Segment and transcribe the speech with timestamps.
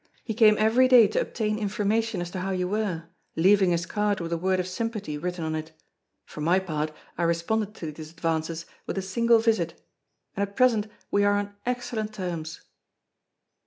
[0.23, 3.03] He came every day to obtain information as to how you were,
[3.35, 5.73] leaving his card with a word of sympathy written on it.
[6.25, 9.79] For my part, I responded to these advances with a single visit;
[10.35, 12.61] and at present we are on excellent terms."